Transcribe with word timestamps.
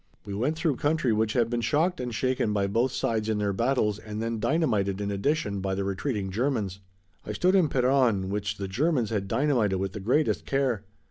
We 0.25 0.33
went 0.33 0.55
through 0.57 0.77
country 0.77 1.13
which 1.13 1.33
had 1.33 1.47
been 1.47 1.61
shocked 1.61 1.99
and 1.99 2.11
shaken 2.11 2.53
by 2.53 2.65
both 2.65 2.91
sides 2.91 3.29
in 3.29 3.37
their 3.37 3.53
battles 3.53 3.99
and 3.99 4.19
then 4.19 4.39
dynamited 4.39 4.99
in 4.99 5.11
addition 5.11 5.59
by 5.61 5.75
the 5.75 5.83
retreating 5.83 6.31
Germans. 6.31 6.79
I 7.23 7.33
stood 7.33 7.53
in 7.53 7.69
Peronne 7.69 8.29
which 8.31 8.57
the 8.57 8.67
Germans 8.67 9.11
had 9.11 9.27
dynamited 9.27 9.77
with 9.77 9.91
the 9.93 9.99
greatest 9.99 10.47
care. 10.47 10.85